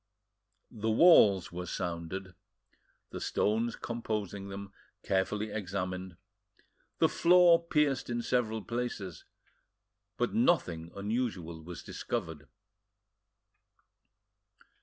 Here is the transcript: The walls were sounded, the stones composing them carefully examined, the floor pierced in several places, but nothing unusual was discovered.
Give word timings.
The 0.71 0.89
walls 0.89 1.51
were 1.51 1.67
sounded, 1.67 2.33
the 3.11 3.21
stones 3.21 3.75
composing 3.75 4.49
them 4.49 4.73
carefully 5.03 5.51
examined, 5.51 6.17
the 6.97 7.07
floor 7.07 7.61
pierced 7.63 8.09
in 8.09 8.23
several 8.23 8.63
places, 8.63 9.25
but 10.17 10.33
nothing 10.33 10.91
unusual 10.95 11.61
was 11.61 11.83
discovered. 11.83 12.47